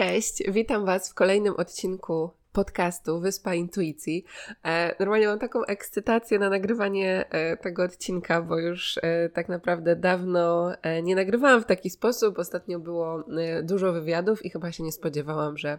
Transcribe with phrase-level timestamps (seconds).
[0.00, 4.24] Cześć, witam Was w kolejnym odcinku podcastu Wyspa Intuicji.
[4.64, 9.96] E, normalnie mam taką ekscytację na nagrywanie e, tego odcinka, bo już e, tak naprawdę
[9.96, 10.72] dawno
[11.02, 12.38] nie nagrywałam w taki sposób.
[12.38, 13.24] Ostatnio było
[13.62, 15.78] dużo wywiadów i chyba się nie spodziewałam, że,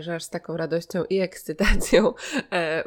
[0.00, 2.14] że aż z taką radością i ekscytacją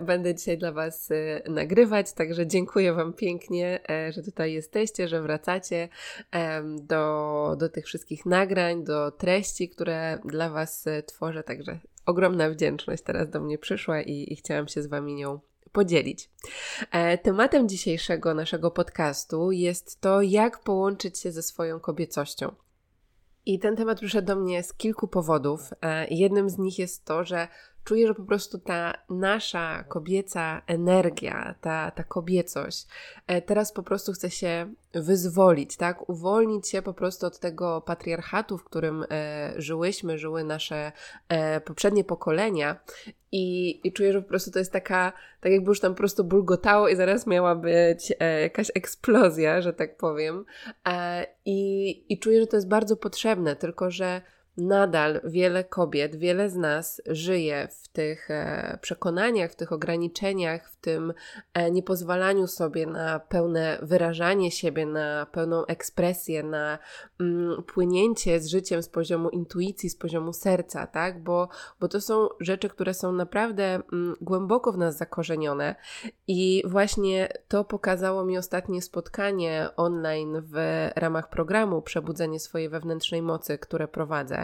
[0.02, 1.10] będę dzisiaj dla Was
[1.50, 2.14] nagrywać.
[2.14, 5.90] Także dziękuję Wam pięknie, że tutaj jesteście, że wracacie
[6.82, 11.44] do, do tych wszystkich nagrań, do treści, które dla Was tworzę.
[11.44, 15.40] Także ogromna wdzięczność teraz do mnie przyszła i, i chciałam się z Wami nią
[15.72, 16.30] podzielić.
[16.92, 22.56] E, tematem dzisiejszego naszego podcastu jest to, jak połączyć się ze swoją kobiecością.
[23.46, 25.70] I ten temat przyszedł do mnie z kilku powodów.
[25.82, 27.48] E, jednym z nich jest to, że
[27.84, 32.88] czuję, że po prostu ta nasza kobieca energia, ta, ta kobiecość
[33.28, 36.10] e, teraz po prostu chce się wyzwolić, tak?
[36.10, 40.92] Uwolnić się po prostu od tego patriarchatu, w którym e, żyłyśmy, żyły nasze
[41.30, 42.80] e, poprzednie pokolenia.
[43.32, 46.24] I, I czuję, że po prostu to jest taka, tak jakby już tam po prostu
[46.24, 50.46] bulgotało i zaraz miała być e, jakaś eksplozja, że tak powiem.
[51.46, 54.22] I, I czuję, że to jest bardzo potrzebne, tylko że
[54.58, 60.76] nadal wiele kobiet, wiele z nas żyje w tych e, przekonaniach, w tych ograniczeniach, w
[60.76, 61.14] tym
[61.54, 66.78] e, niepozwalaniu sobie na pełne wyrażanie siebie, na pełną ekspresję, na
[67.20, 71.24] mm, płynięcie z życiem z poziomu intuicji, z poziomu serca, tak?
[71.24, 75.76] Bo, bo to są rzeczy, które są naprawdę mm, głęboko w nas zakorzenione
[76.28, 80.56] i właśnie to pokazało mi ostatnie spotkanie online w
[80.96, 84.41] ramach programu Przebudzenie swojej wewnętrznej mocy, które prowadzę.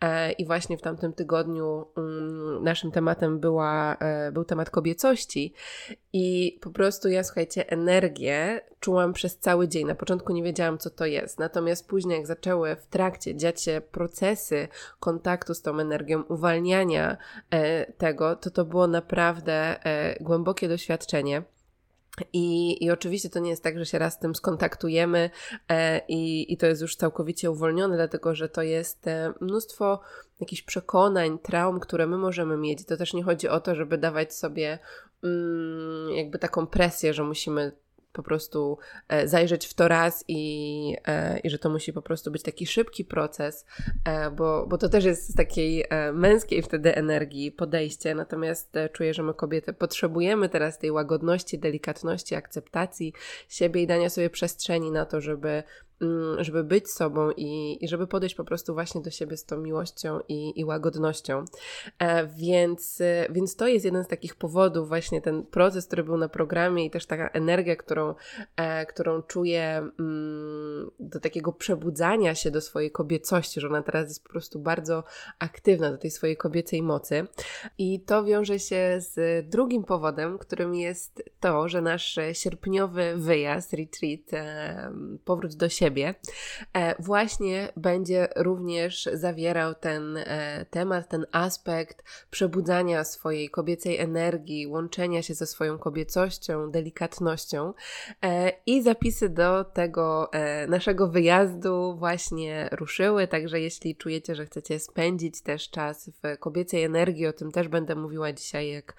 [0.00, 5.54] E, I właśnie w tamtym tygodniu mm, naszym tematem była, e, był temat kobiecości.
[6.12, 9.86] I po prostu ja, słuchajcie, energię czułam przez cały dzień.
[9.86, 11.38] Na początku nie wiedziałam, co to jest.
[11.38, 14.68] Natomiast później, jak zaczęły w trakcie dziać się procesy
[15.00, 17.16] kontaktu z tą energią, uwalniania
[17.50, 19.76] e, tego, to to było naprawdę
[20.20, 21.42] głębokie doświadczenie.
[22.32, 25.30] I, I oczywiście to nie jest tak, że się raz z tym skontaktujemy
[25.68, 30.00] e, i, i to jest już całkowicie uwolnione, dlatego że to jest e, mnóstwo
[30.40, 32.84] jakichś przekonań, traum, które my możemy mieć.
[32.86, 34.78] To też nie chodzi o to, żeby dawać sobie
[35.24, 37.72] mm, jakby taką presję, że musimy
[38.12, 38.78] po prostu
[39.08, 42.66] e, zajrzeć w to raz i, e, i że to musi po prostu być taki
[42.66, 43.66] szybki proces,
[44.04, 49.22] e, bo, bo to też jest z takiej męskiej wtedy energii podejście, natomiast czuję, że
[49.22, 53.12] my kobiety potrzebujemy teraz tej łagodności, delikatności, akceptacji
[53.48, 55.62] siebie i dania sobie przestrzeni na to, żeby
[56.38, 60.20] żeby być sobą i, i żeby podejść po prostu właśnie do siebie z tą miłością
[60.28, 61.44] i, i łagodnością.
[61.98, 66.28] E, więc, więc to jest jeden z takich powodów, właśnie ten proces, który był na
[66.28, 68.14] programie i też taka energia, którą,
[68.56, 74.24] e, którą czuję mm, do takiego przebudzania się do swojej kobiecości, że ona teraz jest
[74.24, 75.04] po prostu bardzo
[75.38, 77.26] aktywna do tej swojej kobiecej mocy.
[77.78, 84.20] I to wiąże się z drugim powodem, którym jest to, że nasz sierpniowy wyjazd, retreat,
[84.32, 84.92] e,
[85.24, 86.14] powrót do siebie,
[86.72, 95.22] e, właśnie będzie również zawierał ten e, temat, ten aspekt przebudzania swojej kobiecej energii, łączenia
[95.22, 97.72] się ze swoją kobiecością, delikatnością.
[98.66, 100.30] I zapisy do tego
[100.68, 107.26] naszego wyjazdu właśnie ruszyły, także jeśli czujecie, że chcecie spędzić też czas w kobiecej energii,
[107.26, 108.94] o tym też będę mówiła dzisiaj, jak,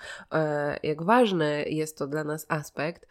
[0.83, 3.07] jak ważny jest to dla nas aspekt.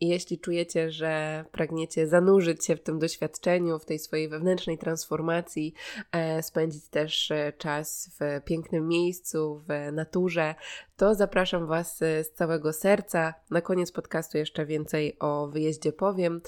[0.00, 5.74] I jeśli czujecie, że pragniecie zanurzyć się w tym doświadczeniu, w tej swojej wewnętrznej transformacji,
[6.12, 10.54] e, spędzić też e, czas w pięknym miejscu, w naturze,
[10.96, 13.34] to zapraszam Was e, z całego serca.
[13.50, 16.40] Na koniec podcastu jeszcze więcej o wyjeździe powiem.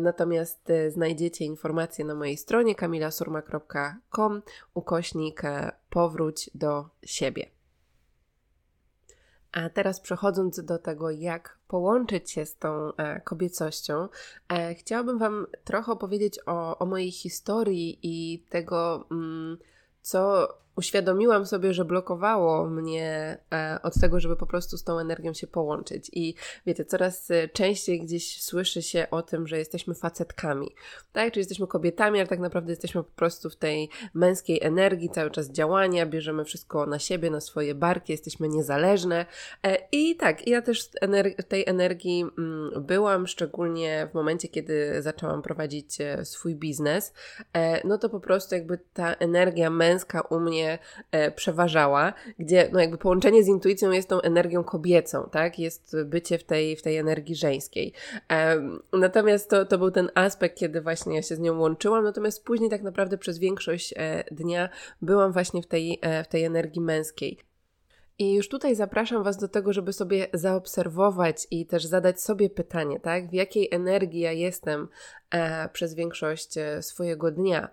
[0.00, 4.42] Natomiast znajdziecie informacje na mojej stronie kamilasurma.com
[4.74, 5.42] ukośnik
[5.90, 7.59] powróć do siebie.
[9.52, 14.08] A teraz przechodząc do tego, jak połączyć się z tą e, kobiecością,
[14.48, 19.58] e, chciałabym Wam trochę opowiedzieć o, o mojej historii i tego, mm,
[20.02, 20.48] co
[20.80, 25.46] uświadomiłam sobie, że blokowało mnie e, od tego, żeby po prostu z tą energią się
[25.46, 26.10] połączyć.
[26.12, 26.34] I
[26.66, 30.74] wiecie, coraz e, częściej gdzieś słyszy się o tym, że jesteśmy facetkami,
[31.12, 31.32] tak?
[31.32, 35.50] Czy jesteśmy kobietami, ale tak naprawdę jesteśmy po prostu w tej męskiej energii, cały czas
[35.50, 39.26] działania, bierzemy wszystko na siebie, na swoje barki, jesteśmy niezależne.
[39.62, 40.90] E, I tak, ja też
[41.38, 47.12] w tej energii mm, byłam, szczególnie w momencie, kiedy zaczęłam prowadzić swój biznes,
[47.84, 50.69] no to po prostu jakby ta energia męska u mnie
[51.12, 55.58] e, przeważała, gdzie no jakby połączenie z intuicją jest tą energią kobiecą, tak?
[55.58, 57.92] Jest bycie w tej, w tej energii żeńskiej.
[58.92, 62.70] Natomiast to, to był ten aspekt, kiedy właśnie ja się z nią łączyłam, natomiast później
[62.70, 64.68] tak naprawdę przez większość e, dnia
[65.02, 67.49] byłam właśnie w tej, e, w tej energii męskiej.
[68.20, 73.00] I już tutaj zapraszam Was do tego, żeby sobie zaobserwować i też zadać sobie pytanie,
[73.00, 73.30] tak?
[73.30, 74.88] W jakiej energii ja jestem
[75.30, 77.68] e, przez większość e, swojego dnia.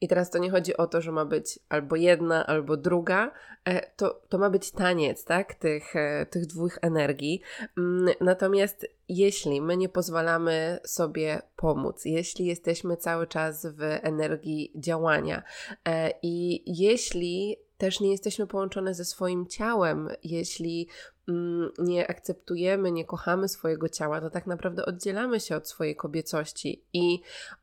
[0.00, 3.32] I teraz to nie chodzi o to, że ma być albo jedna, albo druga.
[3.64, 5.54] E, to, to ma być taniec, tak?
[5.54, 7.40] Tych, e, tych dwóch energii.
[7.78, 15.42] Mm, natomiast jeśli my nie pozwalamy sobie pomóc, jeśli jesteśmy cały czas w energii działania
[15.88, 20.08] e, i jeśli też nie jesteśmy połączone ze swoim ciałem.
[20.24, 20.88] Jeśli
[21.28, 26.84] mm, nie akceptujemy, nie kochamy swojego ciała, to tak naprawdę oddzielamy się od swojej kobiecości.
[26.92, 27.20] I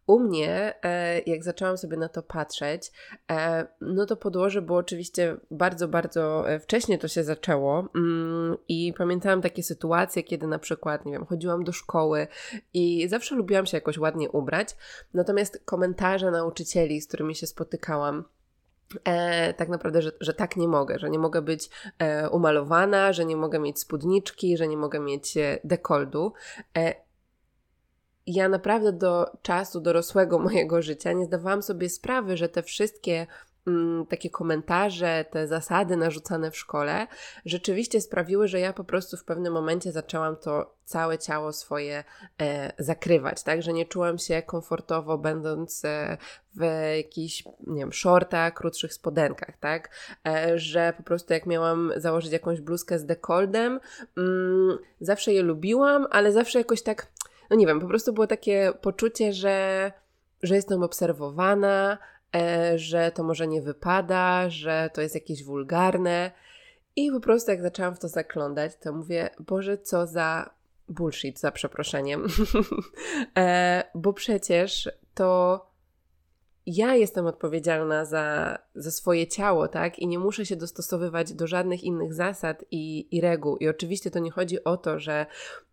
[0.08, 2.92] u mnie, e, jak zaczęłam sobie na to patrzeć,
[3.32, 7.88] e, no to podłoże było oczywiście bardzo, bardzo e, wcześnie to się zaczęło.
[7.96, 12.28] Mm, I pamiętałam takie sytuacje, kiedy na przykład, nie wiem, chodziłam do szkoły
[12.74, 14.76] i zawsze lubiłam się jakoś ładnie ubrać.
[15.14, 18.24] Natomiast komentarze nauczycieli, z którymi się spotykałam,
[19.04, 21.70] E, tak naprawdę, że, że tak nie mogę, że nie mogę być
[22.00, 26.34] e, umalowana, że nie mogę mieć spódniczki, że nie mogę mieć e, dekoldu.
[26.78, 26.96] E,
[28.28, 33.28] ja naprawdę do czasu dorosłego mojego życia nie zdawałam sobie sprawy, że te wszystkie
[34.10, 37.08] takie komentarze, te zasady narzucane w szkole
[37.46, 42.04] rzeczywiście sprawiły, że ja po prostu w pewnym momencie zaczęłam to całe ciało swoje
[42.42, 46.18] e, zakrywać, tak, że nie czułam się komfortowo będąc e,
[46.56, 46.64] w
[46.98, 49.90] jakichś, nie wiem, shortach, krótszych spodenkach, tak,
[50.28, 53.80] e, że po prostu jak miałam założyć jakąś bluzkę z dekoldem,
[54.18, 57.08] mm, zawsze je lubiłam, ale zawsze jakoś tak,
[57.50, 59.92] no nie wiem, po prostu było takie poczucie, że
[60.44, 61.98] że jestem obserwowana,
[62.76, 66.32] że to może nie wypada, że to jest jakieś wulgarne.
[66.96, 70.50] I po prostu jak zaczęłam w to zaglądać, to mówię, Boże, co za
[70.90, 72.28] bullshit, za przeproszeniem.
[73.38, 75.66] e, bo przecież to
[76.66, 80.00] ja jestem odpowiedzialna za, za swoje ciało, tak?
[80.00, 83.58] I nie muszę się dostosowywać do żadnych innych zasad i, i reguł.
[83.58, 85.26] I oczywiście to nie chodzi o to, że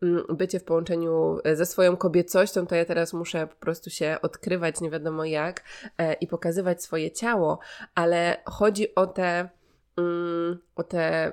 [0.02, 4.80] mm, bycie w połączeniu ze swoją kobiecością, to ja teraz muszę po prostu się odkrywać
[4.80, 5.64] nie wiadomo jak
[5.98, 7.58] e, i pokazywać swoje ciało,
[7.94, 9.48] ale chodzi o te,
[9.96, 11.32] mm, o te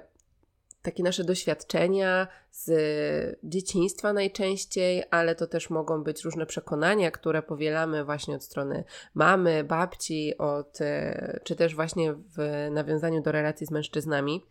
[0.83, 8.05] takie nasze doświadczenia z dzieciństwa najczęściej, ale to też mogą być różne przekonania, które powielamy
[8.05, 8.83] właśnie od strony
[9.13, 14.45] mamy, babci, od, e, czy też właśnie w nawiązaniu do relacji z mężczyznami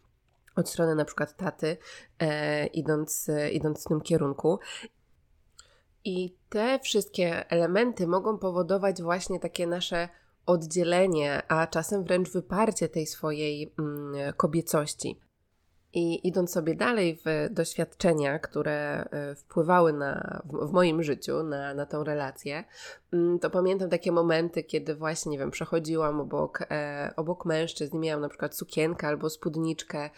[0.56, 1.76] od strony na przykład taty,
[2.19, 4.58] e, idąc, idąc w tym kierunku.
[6.05, 10.08] I te wszystkie elementy mogą powodować właśnie takie nasze
[10.46, 15.20] oddzielenie, a czasem wręcz wyparcie tej swojej mm, kobiecości.
[15.94, 21.87] I idąc sobie dalej w doświadczenia, które e, wpływały na, w, moim życiu na, na
[21.87, 22.65] tą relację,
[23.13, 28.20] mm, to pamiętam takie momenty, kiedy właśnie, nie wiem, przechodziłam obok, e, obok mężczyzn, miałam
[28.20, 30.11] na przykład sukienkę albo spódniczkę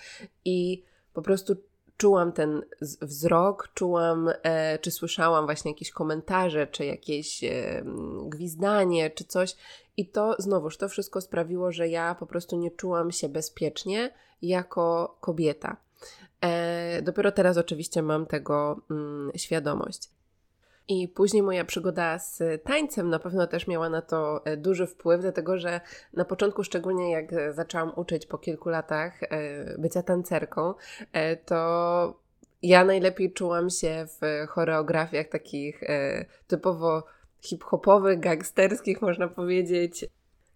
[0.45, 1.57] i po prostu
[1.97, 2.63] czułam ten
[3.03, 7.85] wzrok, czułam, e, czy słyszałam właśnie jakieś komentarze, czy jakieś e,
[8.27, 9.57] gwizdanie, czy coś.
[9.97, 14.11] I to znowuż, to wszystko sprawiło, że ja po prostu nie czułam się bezpiecznie
[14.43, 15.77] jako kobieta.
[16.41, 20.15] E, dopiero teraz oczywiście mam tego mm, świadomość.
[20.89, 25.21] I później moja przygoda z tańcem na pewno też miała na to e, duży wpływ,
[25.21, 25.81] dlatego że
[26.13, 29.29] na początku, szczególnie jak zaczęłam uczyć po kilku latach e,
[29.79, 30.75] bycia tancerką,
[31.13, 32.25] e, to
[32.63, 35.81] ja najlepiej czułam się w choreografiach takich
[36.47, 37.05] typowo
[37.47, 40.07] hip-hopowych, gangsterskich, można powiedzieć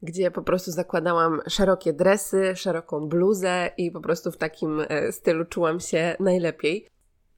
[0.02, 5.80] gdzie po prostu zakładałam szerokie dresy, szeroką bluzę i po prostu w takim stylu czułam
[5.80, 6.88] się najlepiej.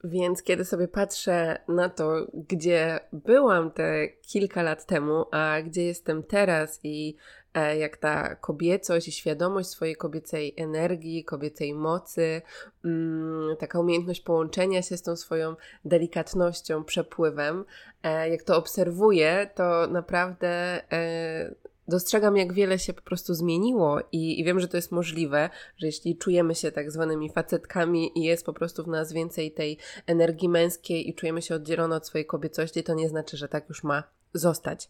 [0.03, 6.23] Więc kiedy sobie patrzę na to, gdzie byłam te kilka lat temu, a gdzie jestem
[6.23, 7.40] teraz i e,
[7.79, 12.41] jak ta kobiecość i świadomość swojej kobiecej energii, kobiecej mocy,
[12.85, 15.55] mm, taka umiejętność połączenia się z tą swoją
[15.85, 17.65] delikatnością, przepływem,
[18.03, 20.47] e, jak to obserwuję, to naprawdę
[20.93, 21.55] e,
[21.87, 26.17] dostrzegam, jak wiele się po prostu zmieniło i, wiem, że to jest możliwe, że jeśli
[26.17, 29.77] czujemy się tak zwanymi facetkami i jest po prostu w nas więcej tej
[30.07, 33.83] energii męskiej i czujemy się oddzielone od swojej kobiecości, to nie znaczy, że tak już
[33.83, 34.89] ma zostać.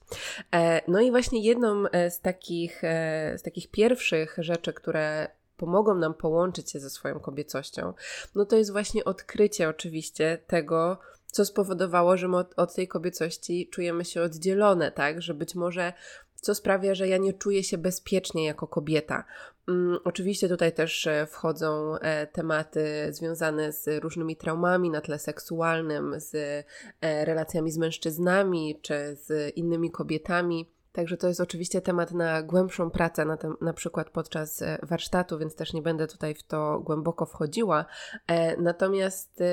[0.53, 5.95] E, no i właśnie jedną e, z takich, e, z takich pierwszych rzeczy, które pomogą
[5.95, 7.93] nam połączyć się ze swoją kobiecością,
[8.35, 13.69] no to jest właśnie odkrycie oczywiście tego, co spowodowało, że my od, od tej kobiecości
[13.71, 15.21] czujemy się oddzielone, tak?
[15.21, 15.93] Że być może
[16.41, 19.23] co sprawia, że ja nie czuję się bezpiecznie jako kobieta.
[19.67, 26.13] Um, oczywiście tutaj też e, wchodzą e, tematy związane z różnymi traumami na tle seksualnym,
[26.17, 26.35] z
[27.01, 30.71] e, relacjami z mężczyznami czy z innymi kobietami.
[30.91, 35.73] Także to jest oczywiście temat na głębszą pracę, na, na przykład podczas warsztatu, więc też
[35.73, 37.85] nie będę tutaj w to głęboko wchodziła.
[38.57, 39.43] Natomiast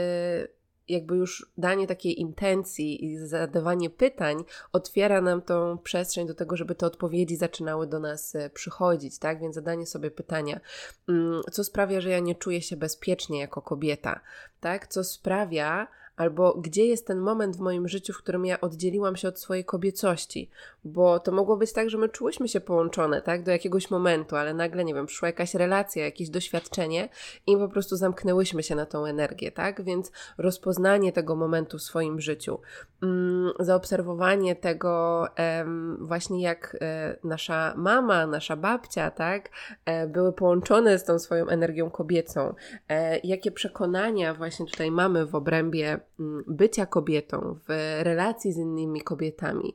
[0.88, 6.75] jakby już danie takiej intencji i zadawanie pytań otwiera nam tą przestrzeń do tego, żeby
[6.75, 9.40] te odpowiedzi zaczynały do nas e, przychodzić, tak?
[9.40, 10.61] Więc zadanie sobie pytania,
[11.09, 14.21] mm, co sprawia, że ja nie czuję się bezpiecznie jako kobieta,
[14.61, 14.87] tak?
[14.87, 19.28] Co sprawia, albo gdzie jest ten moment w moim życiu, w którym ja oddzieliłam się
[19.28, 20.50] od swojej kobiecości,
[20.84, 24.54] bo to mogło być tak, że my czułyśmy się połączone, tak, do jakiegoś momentu, ale
[24.54, 27.08] nagle, nie wiem, przyszła jakaś relacja, jakieś doświadczenie
[27.46, 32.20] i po prostu zamknęłyśmy się na tą energię, tak, więc rozpoznanie tego momentu w swoim
[32.20, 32.60] życiu,
[33.02, 39.50] mm, zaobserwowanie tego em, właśnie jak e, nasza mama, nasza babcia, tak,
[39.84, 42.54] e, były połączone z tą swoją energią kobiecą,
[42.88, 46.00] e, jakie przekonania właśnie tutaj mamy w obrębie
[46.46, 49.75] bycia kobietą, w relacji z innymi kobietami,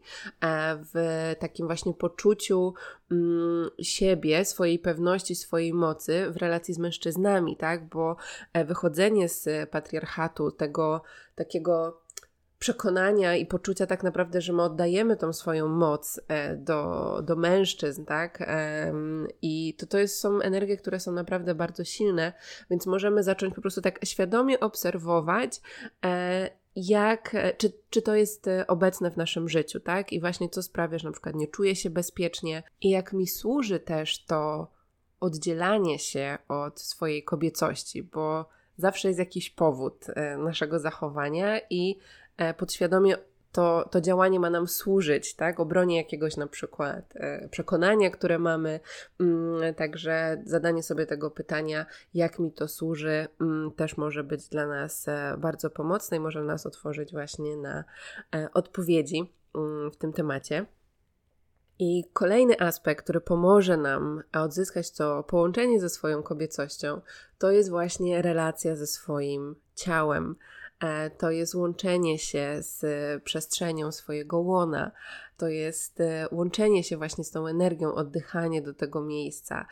[0.93, 2.73] w takim właśnie poczuciu
[3.81, 7.89] siebie, swojej pewności, swojej mocy w relacji z mężczyznami, tak?
[7.89, 8.15] Bo
[8.53, 11.01] e, wychodzenie z patriarchatu, tego
[11.35, 12.02] takiego
[12.63, 18.05] przekonania i poczucia tak naprawdę, że my oddajemy tą swoją moc e, do, do mężczyzn,
[18.05, 18.49] tak?
[19.41, 22.33] I to, to jest, są energie, które są naprawdę bardzo silne,
[22.69, 25.61] więc możemy zacząć po prostu tak świadomie obserwować,
[26.05, 30.13] e, jak, e, czy, czy to jest obecne w naszym życiu, tak?
[30.13, 33.79] I właśnie co sprawia, że na przykład nie czuję się bezpiecznie i jak mi służy
[33.79, 34.67] też to
[35.19, 40.05] oddzielanie się od swojej kobiecości, bo zawsze jest jakiś powód
[40.37, 41.97] naszego zachowania i
[42.57, 43.17] podświadomie
[43.53, 45.59] to, to działanie ma nam służyć, tak?
[45.59, 48.79] Obronie jakiegoś na przykład e, przekonania, które mamy.
[49.19, 54.67] Mm, także zadanie sobie tego pytania, jak mi to służy, mm, też może być dla
[54.67, 57.83] nas e, bardzo pomocne i może nas otworzyć właśnie na
[58.53, 60.65] odpowiedzi mm, w tym temacie.
[61.79, 67.01] I kolejny aspekt, który pomoże nam odzyskać to połączenie ze swoją kobiecością,
[67.37, 70.35] to jest właśnie relacja ze swoim ciałem.
[70.79, 72.83] E, to jest łączenie się z
[73.23, 74.91] przestrzenią swojego łona,
[75.37, 79.65] to jest e, łączenie się właśnie z tą energią, oddychanie do tego miejsca,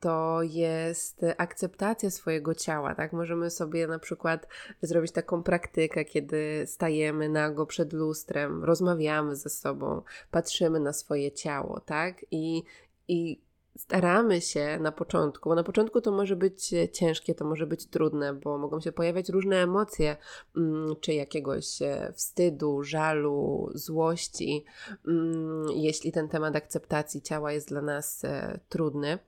[0.00, 3.12] to jest akceptacja swojego ciała, tak?
[3.12, 4.46] Możemy sobie na przykład
[4.82, 11.80] zrobić taką praktykę, kiedy stajemy nago przed lustrem, rozmawiamy ze sobą, patrzymy na swoje ciało,
[11.80, 12.24] tak?
[12.30, 12.62] I,
[13.08, 13.45] i
[13.78, 18.34] staramy się na początku, bo na początku to może być ciężkie, to może być trudne,
[18.34, 20.16] bo mogą się pojawiać różne emocje,
[20.56, 24.64] mm, czy jakiegoś e, wstydu, żalu, złości,
[25.08, 29.18] mm, jeśli ten temat akceptacji ciała jest dla nas e, trudny.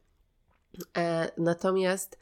[0.97, 2.19] E, natomiast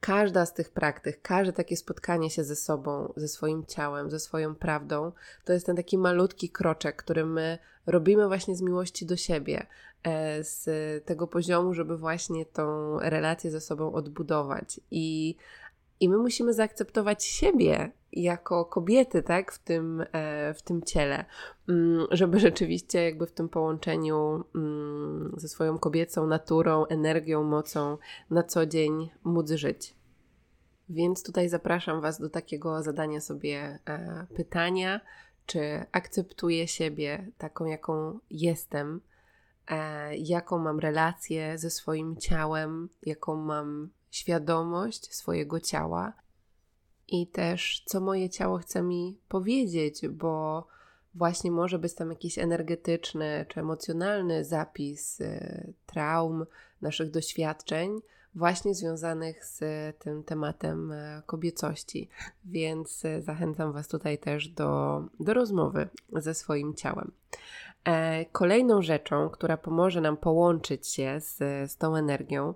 [0.00, 4.54] każda z tych praktyk, każde takie spotkanie się ze sobą, ze swoim ciałem, ze swoją
[4.54, 5.12] prawdą,
[5.44, 9.66] to jest ten taki malutki kroczek, który my robimy właśnie z miłości do siebie, e,
[10.40, 10.64] z
[11.04, 14.80] tego poziomu, żeby właśnie tą relację ze sobą odbudować.
[14.90, 15.36] I,
[16.00, 21.24] i my musimy zaakceptować siebie jako kobiety, tak, w tym, e, w tym ciele,
[21.68, 27.98] mm, żeby rzeczywiście jakby w tym połączeniu mm, ze swoją kobiecą naturą, energią, mocą
[28.30, 29.94] na co dzień móc żyć.
[30.88, 35.00] Więc tutaj zapraszam Was do takiego zadania sobie e, pytania,
[35.46, 39.09] czy akceptuję siebie taką, jaką jestem, e,
[40.18, 46.12] jaką mam relację ze swoim ciałem, jaką mam świadomość swojego ciała
[47.08, 50.66] i też co moje ciało chce mi powiedzieć, bo
[51.14, 56.46] właśnie może być tam jakiś energetyczny czy emocjonalny zapis y, traum,
[56.80, 58.00] naszych doświadczeń,
[58.34, 59.60] właśnie związanych z
[59.98, 62.08] tym tematem e, kobiecości.
[62.44, 67.12] Więc e, zachęcam Was tutaj też do, do rozmowy ze swoim ciałem.
[67.84, 71.36] E, kolejną rzeczą, która pomoże nam połączyć się z,
[71.70, 72.54] z tą energią,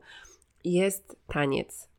[0.65, 1.94] jest taniec.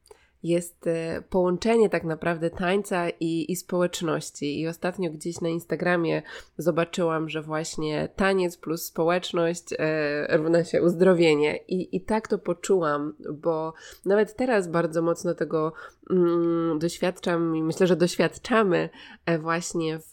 [0.45, 4.61] Jest e, połączenie tak naprawdę tańca i, i społeczności.
[4.61, 6.21] I ostatnio gdzieś na Instagramie
[6.57, 11.57] zobaczyłam, że właśnie taniec plus społeczność e, równa się uzdrowienie.
[11.57, 13.73] I, I tak to poczułam, bo
[14.05, 15.73] nawet teraz bardzo mocno tego
[16.09, 18.89] mm, doświadczam i myślę, że doświadczamy
[19.25, 20.11] e, właśnie w,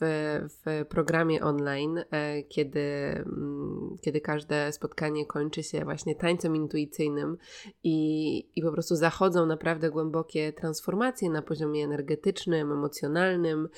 [0.48, 7.36] w programie online, e, kiedy, mm, kiedy każde spotkanie kończy się właśnie tańcem intuicyjnym
[7.84, 9.90] i, i po prostu zachodzą naprawdę
[10.22, 13.68] głębokie transformacje na poziomie energetycznym, emocjonalnym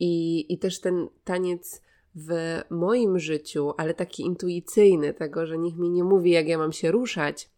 [0.00, 1.82] i, i też ten taniec
[2.14, 6.72] w moim życiu, ale taki intuicyjny, tego, że nikt mi nie mówi, jak ja mam
[6.72, 7.50] się ruszać,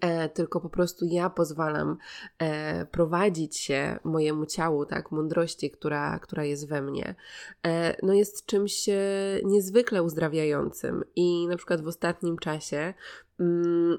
[0.00, 1.96] E, tylko po prostu ja pozwalam
[2.38, 7.14] e, prowadzić się mojemu ciału, tak, mądrości, która, która jest we mnie,
[7.66, 8.94] e, no jest czymś e,
[9.44, 11.04] niezwykle uzdrawiającym.
[11.16, 12.94] I na przykład w ostatnim czasie
[13.40, 13.98] mm,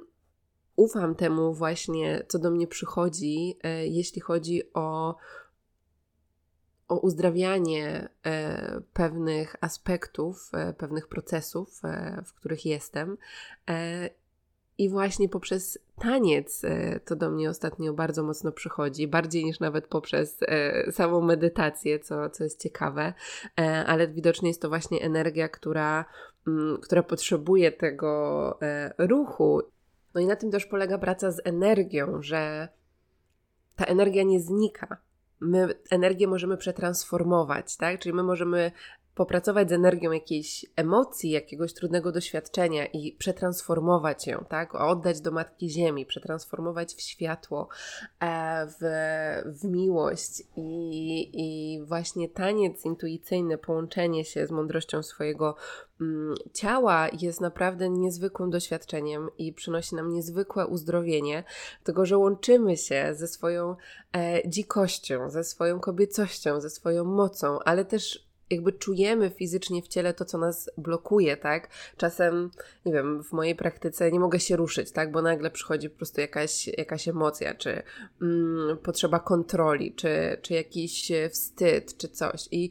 [0.76, 5.16] ufam temu właśnie, co do mnie przychodzi, e, jeśli chodzi o
[6.88, 11.82] o uzdrawianie e, pewnych aspektów, e, pewnych procesów,
[12.26, 13.18] w których jestem.
[14.78, 16.62] I właśnie poprzez taniec
[17.06, 20.40] to do mnie ostatnio bardzo mocno przychodzi, bardziej niż nawet poprzez
[20.92, 23.14] samą medytację, co, co jest ciekawe,
[23.86, 26.06] ale widocznie jest to właśnie energia, która,
[26.48, 28.60] mm, która potrzebuje tego
[28.98, 29.62] ruchu.
[30.16, 32.68] No i na tym też polega praca z energią, że
[33.76, 34.98] ta energia nie znika
[35.40, 38.00] my energię możemy przetransformować, tak?
[38.00, 38.72] Czyli my możemy
[39.16, 44.76] popracować z energią jakiejś emocji, jakiegoś trudnego doświadczenia i przetransformować ją, tak?
[44.76, 47.68] Oddać do Matki Ziemi, przetransformować w światło,
[48.20, 48.80] e, w,
[49.60, 55.56] w miłość i, i właśnie taniec intuicyjny, połączenie się z mądrością swojego
[56.02, 61.44] mm, ciała jest naprawdę niezwykłym doświadczeniem i przynosi nam niezwykłe uzdrowienie,
[61.84, 63.76] tego, że łączymy się ze swoją
[64.16, 70.14] e, dzikością, ze swoją kobiecością, ze swoją mocą, ale też jakby czujemy fizycznie w ciele
[70.14, 71.70] to, co nas blokuje, tak?
[71.98, 72.52] Czasem,
[72.86, 75.12] nie wiem, w mojej praktyce nie mogę się ruszyć, tak?
[75.12, 77.84] Bo nagle przychodzi po prostu jakaś, jakaś emocja, czy
[78.22, 82.48] mm, potrzeba kontroli, czy, czy jakiś wstyd, czy coś.
[82.52, 82.70] I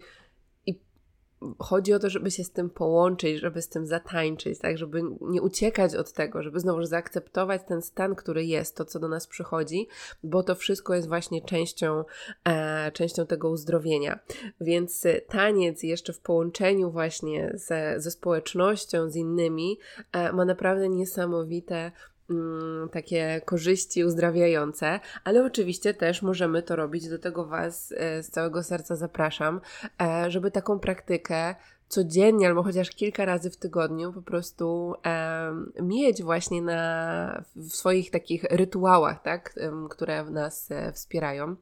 [1.59, 5.43] chodzi o to, żeby się z tym połączyć, żeby z tym zatańczyć, tak, żeby nie
[5.43, 9.89] uciekać od tego, żeby znowu zaakceptować ten stan, który jest, to co do nas przychodzi,
[10.23, 12.05] bo to wszystko jest właśnie częścią,
[12.45, 14.19] e, częścią tego uzdrowienia.
[14.61, 19.79] Więc taniec jeszcze w połączeniu właśnie ze, ze społecznością, z innymi,
[20.13, 21.93] e, ma naprawdę niesamowite
[22.93, 27.09] takie korzyści uzdrawiające, ale oczywiście też możemy to robić.
[27.09, 29.61] Do tego Was e, z całego serca zapraszam,
[30.03, 31.55] e, żeby taką praktykę
[31.89, 34.95] codziennie albo chociaż kilka razy w tygodniu po prostu
[35.83, 39.55] mieć właśnie na, w swoich takich rytuałach, tak,
[39.91, 41.57] które nas e, wspierają.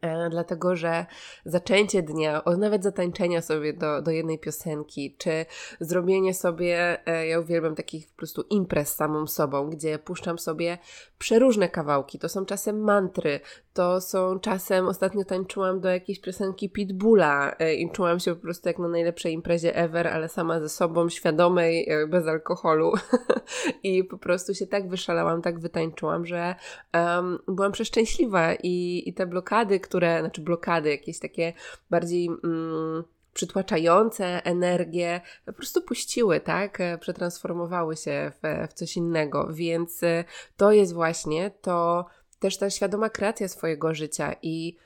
[0.00, 1.06] E, dlatego że
[1.44, 5.46] zaczęcie dnia, nawet zatańczenia sobie do, do jednej piosenki, czy
[5.80, 10.78] zrobienie sobie, e, ja uwielbiam takich po prostu imprez samą sobą, gdzie puszczam sobie
[11.18, 12.18] przeróżne kawałki.
[12.18, 13.40] To są czasem mantry,
[13.76, 18.68] to są czasem, ostatnio tańczyłam do jakiejś piosenki Pitbulla e, i czułam się po prostu
[18.68, 22.92] jak na najlepszej imprezie ever, ale sama ze sobą, świadomej, bez alkoholu.
[23.82, 26.54] I po prostu się tak wyszalałam, tak wytańczyłam, że
[26.94, 31.52] um, byłam przeszczęśliwa i, i te blokady, które, znaczy blokady, jakieś takie
[31.90, 33.04] bardziej mm,
[33.36, 36.80] przytłaczające energię, po prostu puściły, tak?
[36.80, 40.24] E, przetransformowały się w, w coś innego, więc e,
[40.56, 42.06] to jest właśnie to
[42.38, 44.76] też ta świadoma kreacja swojego życia i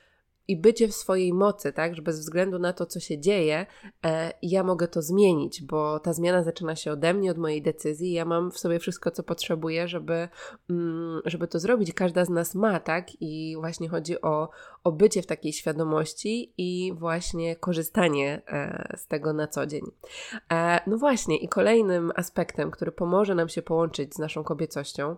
[0.47, 3.65] i bycie w swojej mocy, tak, że bez względu na to, co się dzieje,
[4.05, 8.11] e, ja mogę to zmienić, bo ta zmiana zaczyna się ode mnie, od mojej decyzji.
[8.11, 10.29] Ja mam w sobie wszystko, co potrzebuję, żeby,
[10.69, 11.93] mm, żeby to zrobić.
[11.93, 14.49] Każda z nas ma, tak, i właśnie chodzi o,
[14.83, 19.83] o bycie w takiej świadomości i właśnie korzystanie e, z tego na co dzień.
[20.51, 25.15] E, no właśnie, i kolejnym aspektem, który pomoże nam się połączyć z naszą kobiecością,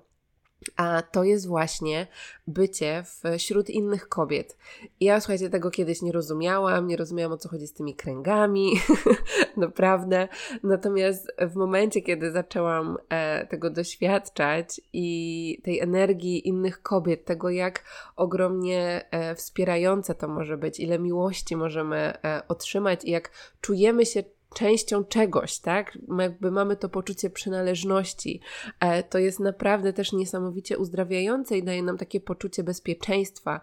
[0.76, 2.08] a to jest właśnie
[2.48, 3.04] bycie
[3.38, 4.58] wśród innych kobiet.
[5.00, 8.74] Ja słuchajcie, tego kiedyś nie rozumiałam, nie rozumiałam o co chodzi z tymi kręgami,
[9.58, 10.28] naprawdę.
[10.64, 17.84] Natomiast w momencie, kiedy zaczęłam e, tego doświadczać i tej energii innych kobiet, tego jak
[18.16, 24.24] ogromnie e, wspierające to może być, ile miłości możemy e, otrzymać i jak czujemy się
[24.54, 25.98] częścią czegoś, tak?
[26.20, 28.42] Jakby mamy to poczucie przynależności.
[28.80, 33.62] E, to jest naprawdę też niesamowicie uzdrawiające i daje nam takie poczucie bezpieczeństwa.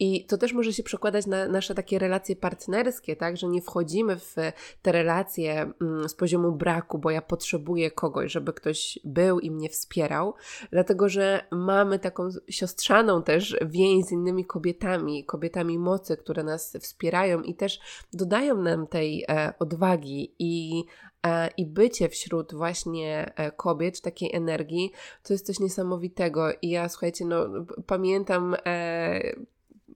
[0.00, 4.16] I to też może się przekładać na nasze takie relacje partnerskie, tak, że nie wchodzimy
[4.18, 4.34] w
[4.82, 9.68] te relacje mm, z poziomu braku, bo ja potrzebuję kogoś, żeby ktoś był i mnie
[9.68, 10.34] wspierał,
[10.70, 17.42] dlatego że mamy taką siostrzaną też więź z innymi kobietami, kobietami mocy, które nas wspierają
[17.42, 17.80] i też
[18.12, 20.84] dodają nam tej e, odwagi i
[21.26, 26.52] e, i bycie wśród właśnie e, kobiet, takiej energii, to jest coś niesamowitego.
[26.62, 27.46] I ja, słuchajcie, no,
[27.86, 28.56] pamiętam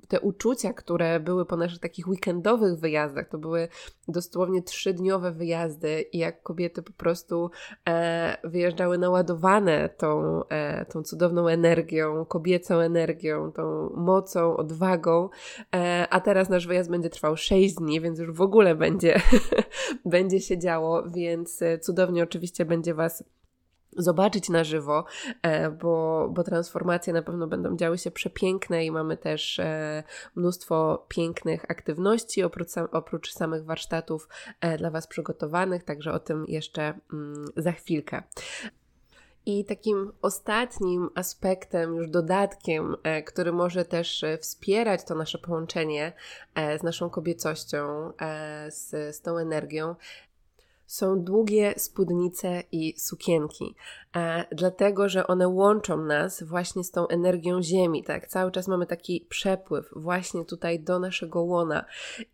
[0.08, 3.68] te uczucia, które były po naszych takich weekendowych wyjazdach, to były
[4.08, 7.50] dosłownie trzydniowe wyjazdy i jak kobiety po prostu
[7.88, 15.28] e, wyjeżdżały naładowane tą, e, tą cudowną energią, kobiecą energią, tą mocą, odwagą,
[15.74, 19.20] e, a teraz nasz wyjazd będzie trwał 6 dni, więc już w ogóle będzie,
[20.04, 23.24] będzie się działo, więc e, cudownie oczywiście będzie Was
[23.96, 25.04] zobaczyć na żywo,
[25.42, 30.02] e, bo, bo transformacje na pewno będą działy się przepiękne i mamy też e,
[30.34, 34.28] mnóstwo pięknych aktywności oprócz, oprócz samych warsztatów
[34.60, 38.22] e, dla Was przygotowanych, także o tym jeszcze mm, za chwilkę.
[39.46, 46.12] I takim ostatnim aspektem, już dodatkiem, który może też wspierać to nasze połączenie
[46.80, 48.12] z naszą kobiecością,
[48.68, 49.94] z, z tą energią,
[50.92, 53.74] są długie spódnice i sukienki,
[54.16, 58.28] e, dlatego że one łączą nas właśnie z tą energią Ziemi, tak?
[58.28, 61.84] Cały czas mamy taki przepływ właśnie tutaj do naszego łona.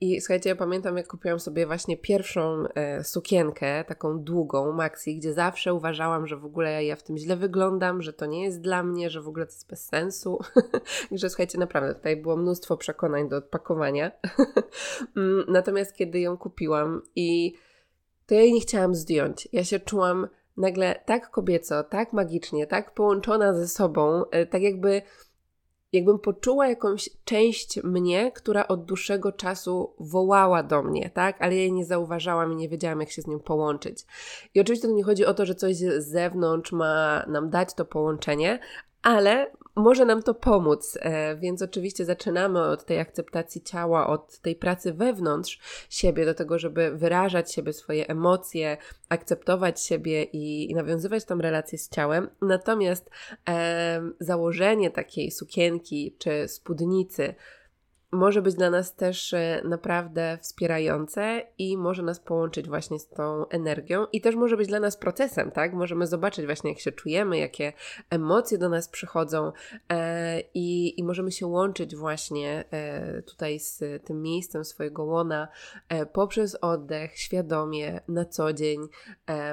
[0.01, 5.33] I słuchajcie, ja pamiętam, jak kupiłam sobie właśnie pierwszą e, sukienkę, taką długą, maxi, gdzie
[5.33, 8.83] zawsze uważałam, że w ogóle ja w tym źle wyglądam, że to nie jest dla
[8.83, 10.39] mnie, że w ogóle to jest bez sensu.
[11.13, 14.11] że słuchajcie, naprawdę tutaj było mnóstwo przekonań do odpakowania.
[15.17, 17.55] Mm, natomiast kiedy ją kupiłam i
[18.29, 19.49] to ja jej nie chciałam zdjąć.
[19.53, 25.03] Ja się czułam nagle tak kobieco, tak magicznie, tak połączona ze sobą, e, tak jakby
[25.93, 31.43] jakbym poczuła jakąś część mnie, która od dłuższego czasu wołała do mnie, tak?
[31.43, 34.05] Ale ja jej nie zauważałam i nie wiedziałam, jak się z nią połączyć.
[34.55, 37.85] I oczywiście to nie chodzi o to, że coś z zewnątrz ma nam dać to
[37.85, 38.59] połączenie,
[39.03, 44.57] ale może nam to pomóc, e, więc oczywiście zaczynamy od tej akceptacji ciała, od tej
[44.57, 45.59] pracy wewnątrz
[45.91, 48.77] siebie, do tego, żeby wyrażać siebie, swoje emocje,
[49.09, 52.29] akceptować siebie i, i nawiązywać tam relacje z ciałem.
[52.43, 53.11] Natomiast
[53.49, 57.35] e, założenie takiej sukienki czy spódnicy,
[58.13, 63.49] może być dla nas też e, naprawdę wspierające i może nas połączyć właśnie z tą
[63.49, 65.73] energią i też może być dla nas procesem, tak?
[65.73, 67.73] Możemy zobaczyć właśnie jak się czujemy, jakie
[68.11, 69.53] emocje do nas przychodzą
[69.89, 75.49] e, i, i możemy się łączyć właśnie e, tutaj z tym miejscem swojego łona
[76.13, 78.89] poprzez oddech, świadomie, na co dzień,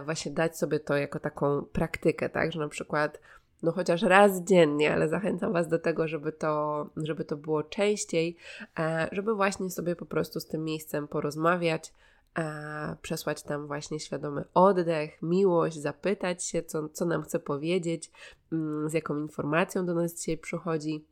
[0.05, 2.51] właśnie dać sobie to jako taką praktykę, tak?
[2.51, 3.19] Że na przykład
[3.63, 8.35] no chociaż raz dziennie, ale zachęcam Was do tego, żeby to, żeby to było częściej,
[8.79, 11.93] e, żeby właśnie sobie po prostu z tym miejscem porozmawiać,
[12.37, 18.11] e, przesłać tam właśnie świadomy oddech, miłość, zapytać się, co, co nam chce powiedzieć,
[18.51, 21.05] mm, z jaką informacją do nas dzisiaj przychodzi.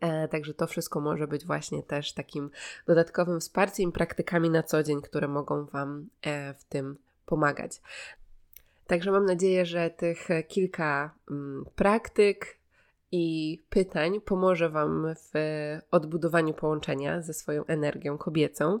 [0.00, 2.50] E, także to wszystko może być właśnie też takim
[2.86, 6.08] dodatkowym wsparciem, praktykami na co dzień, które mogą Wam
[6.58, 7.80] w tym pomagać.
[8.86, 12.58] Także mam nadzieję, że tych kilka mm, praktyk
[13.12, 15.32] i pytań pomoże Wam w
[15.90, 18.78] odbudowaniu połączenia ze swoją energią kobiecą.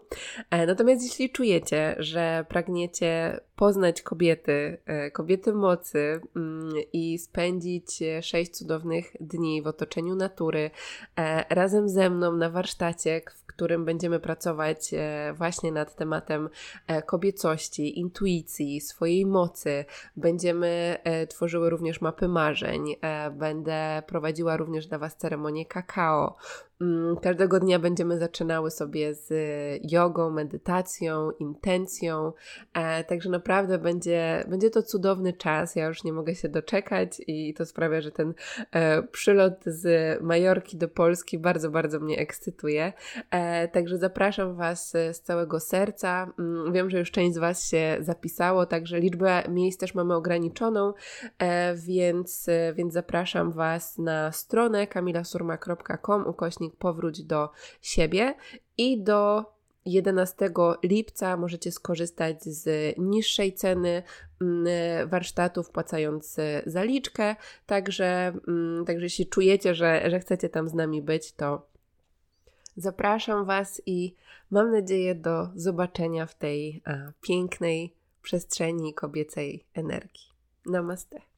[0.50, 8.50] E, natomiast jeśli czujecie, że pragniecie poznać kobiety, e, kobiety mocy mm, i spędzić sześć
[8.50, 10.70] cudownych dni w otoczeniu natury
[11.16, 14.90] e, razem ze mną na warsztacie, w którym będziemy pracować
[15.34, 16.48] właśnie nad tematem
[17.06, 19.84] kobiecości, intuicji, swojej mocy.
[20.16, 22.96] Będziemy tworzyły również mapy marzeń.
[23.32, 26.36] Będę prowadziła również dla Was ceremonię kakao.
[26.80, 29.32] Mm, każdego dnia będziemy zaczynały sobie z
[29.92, 32.32] jogą, medytacją, intencją,
[32.74, 35.76] e, także naprawdę będzie, będzie to cudowny czas.
[35.76, 38.34] Ja już nie mogę się doczekać i to sprawia, że ten
[38.72, 42.92] e, przylot z Majorki do Polski bardzo, bardzo mnie ekscytuje.
[43.30, 46.32] E, także zapraszam Was z całego serca.
[46.38, 50.92] Mm, wiem, że już część z Was się zapisało, także liczbę miejsc też mamy ograniczoną,
[51.74, 57.50] więc, więc zapraszam Was na stronę kamilasurma.com ukośnik powróć do
[57.82, 58.34] siebie
[58.78, 59.44] i do
[59.86, 60.50] 11
[60.82, 64.02] lipca możecie skorzystać z niższej ceny
[64.40, 67.36] mm, warsztatu, wpłacając zaliczkę.
[67.66, 71.66] Także, mm, także jeśli czujecie, że, że chcecie tam z nami być, to
[72.76, 74.14] zapraszam Was i
[74.50, 80.26] mam nadzieję do zobaczenia w tej a, pięknej przestrzeni kobiecej energii.
[80.66, 81.35] Namaste.